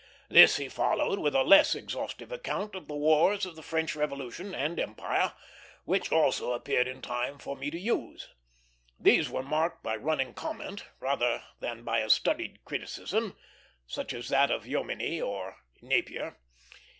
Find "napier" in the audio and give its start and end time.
15.83-16.35